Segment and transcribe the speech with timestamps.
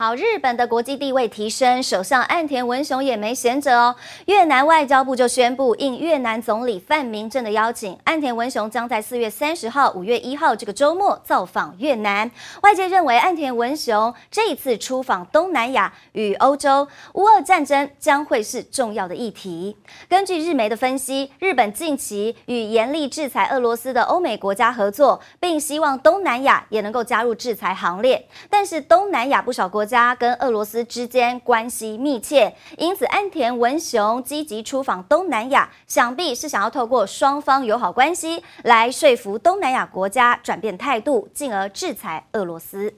[0.00, 3.96] 好，日本的国际地位提升，首相岸田文雄也没闲着哦。
[4.26, 12.30] 越南外交部就宣布，应越南总理范明政的邀请，岸田文雄将在四月三十号、五月一号这个周末造访越南。
[12.62, 19.76] 外界认为，岸田文雄这一次出访东南亚与欧洲，乌俄战争将会是重要的议题。
[20.08, 28.28] 根据日媒的分析，日本近期与严厉制裁俄罗斯的欧美国家合作，并希望东南亚也能够加入制裁行列。
[28.48, 42.92] 但是，东南亚不少国家跟俄罗斯之间关系密切，因此安田文雄积极出访东南亚，想必是想要透过双方友好关系来说服东南亚国家转变态度，进而制裁俄罗斯。